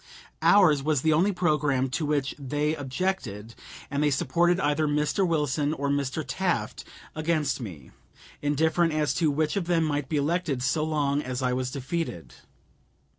[0.41, 3.53] Ours was the only programme to which they objected,
[3.91, 5.27] and they supported either Mr.
[5.27, 6.23] Wilson or Mr.
[6.27, 7.91] Taft against me,
[8.41, 12.33] indifferent as to which of them might be elected so long as I was defeated.